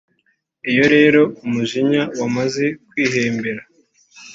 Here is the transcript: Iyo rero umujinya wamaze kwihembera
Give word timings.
Iyo 0.69 0.85
rero 0.93 1.21
umujinya 1.45 2.03
wamaze 2.19 2.65
kwihembera 2.87 3.61